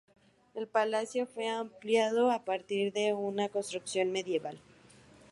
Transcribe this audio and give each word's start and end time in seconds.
El 0.55 0.67
palacio 0.67 1.27
fue 1.27 1.47
ampliado 1.47 2.31
a 2.31 2.43
partir 2.43 2.91
de 2.91 3.13
una 3.13 3.49
construcción 3.49 4.11
medieval. 4.11 4.59